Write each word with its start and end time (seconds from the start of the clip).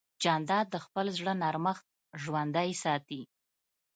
جانداد 0.23 0.65
د 0.71 0.75
خپل 0.85 1.05
زړه 1.17 1.33
نرمښت 1.41 1.85
ژوندی 2.23 2.69
ساتي. 2.83 3.21